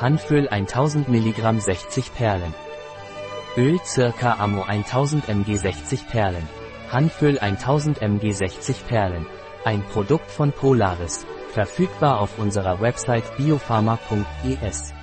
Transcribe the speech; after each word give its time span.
Hanföl 0.00 0.48
1000 0.48 1.08
mg 1.08 1.60
60 1.60 2.14
Perlen. 2.14 2.54
Öl 3.56 3.80
circa 3.84 4.36
Ammo 4.38 4.62
1000 4.62 5.28
mg 5.28 5.56
60 5.56 6.06
Perlen. 6.06 6.48
Hanföl 6.92 7.36
1000 7.40 8.00
mg 8.00 8.32
60 8.32 8.86
Perlen. 8.86 9.26
Ein 9.64 9.82
Produkt 9.82 10.30
von 10.30 10.52
Polaris. 10.52 11.26
Verfügbar 11.52 12.20
auf 12.20 12.38
unserer 12.38 12.80
Website 12.80 13.24
biopharma.es. 13.38 14.94